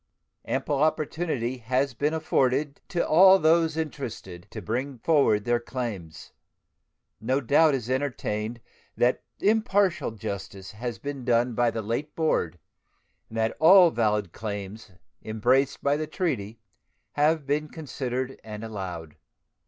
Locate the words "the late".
11.69-12.15